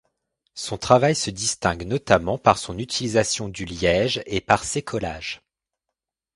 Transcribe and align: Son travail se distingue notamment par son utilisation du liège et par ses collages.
Son 0.55 0.79
travail 0.79 1.13
se 1.13 1.29
distingue 1.29 1.83
notamment 1.85 2.39
par 2.39 2.57
son 2.57 2.79
utilisation 2.79 3.49
du 3.49 3.65
liège 3.65 4.23
et 4.25 4.41
par 4.41 4.63
ses 4.63 4.81
collages. 4.81 5.43